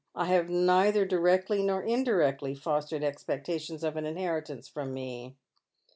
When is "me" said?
4.95-5.35